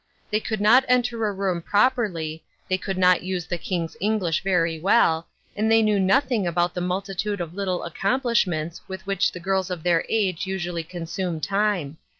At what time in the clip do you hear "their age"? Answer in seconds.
9.83-10.47